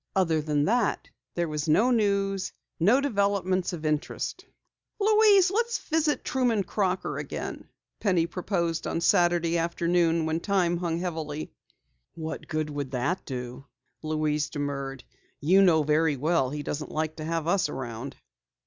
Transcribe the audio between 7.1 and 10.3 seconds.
again," Penny proposed on Saturday afternoon